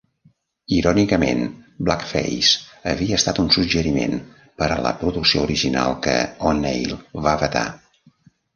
Irònicament, 0.77 1.43
Blackface 1.89 2.63
havia 2.93 3.19
estat 3.21 3.43
un 3.45 3.51
suggeriment 3.57 4.17
per 4.63 4.71
a 4.79 4.81
la 4.89 4.95
producció 5.05 5.47
original 5.51 5.97
que 6.09 6.19
O'Neill 6.53 6.99
va 7.29 7.39
vetar. 7.47 7.67